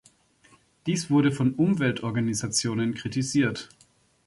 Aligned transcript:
Dies 0.87 1.11
wurde 1.11 1.31
von 1.31 1.53
Umweltorganisationen 1.53 2.95
kritisiert. 2.95 3.69